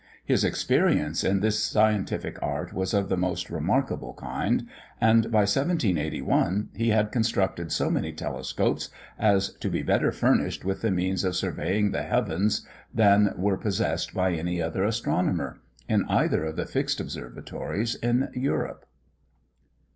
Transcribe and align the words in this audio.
His 0.25 0.43
experience 0.43 1.23
in 1.23 1.41
this 1.41 1.63
scientific 1.63 2.41
art 2.41 2.73
was 2.73 2.91
of 2.95 3.07
the 3.07 3.17
most 3.17 3.51
remarkable 3.51 4.15
kind; 4.15 4.67
and, 4.99 5.31
by 5.31 5.41
1781, 5.41 6.69
he 6.73 6.89
had 6.89 7.11
constructed 7.11 7.71
so 7.71 7.91
many 7.91 8.11
telescopes, 8.11 8.89
as 9.19 9.53
to 9.57 9.69
be 9.69 9.83
better 9.83 10.11
furnished 10.11 10.65
with 10.65 10.81
the 10.81 10.89
means 10.89 11.23
of 11.23 11.35
surveying 11.35 11.91
the 11.91 12.01
heavens 12.01 12.65
than 12.91 13.31
were 13.37 13.57
possessed 13.57 14.11
by 14.11 14.33
any 14.33 14.59
other 14.59 14.83
astronomer, 14.83 15.61
in 15.87 16.03
either 16.09 16.45
of 16.45 16.55
the 16.55 16.65
fixed 16.65 16.99
observatories 16.99 17.93
in 17.93 18.29
Europe. 18.33 18.87